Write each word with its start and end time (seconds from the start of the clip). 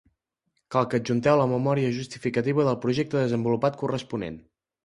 Cal 0.75 0.87
que 0.93 0.99
adjunteu 1.01 1.37
la 1.41 1.45
memòria 1.51 1.93
justificativa 1.99 2.67
del 2.71 2.81
projecte 2.87 3.21
desenvolupat 3.23 3.81
corresponent. 3.83 4.43